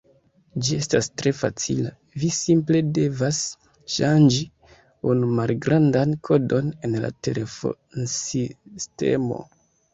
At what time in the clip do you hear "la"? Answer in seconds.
7.07-7.15